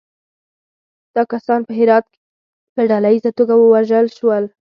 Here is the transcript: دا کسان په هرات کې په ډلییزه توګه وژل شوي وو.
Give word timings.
دا 1.15 1.21
کسان 1.31 1.59
په 1.67 1.71
هرات 1.79 2.05
کې 2.13 2.19
په 2.73 2.81
ډلییزه 2.91 3.31
توګه 3.39 3.53
وژل 3.55 4.07
شوي 4.17 4.37
وو. 4.43 4.49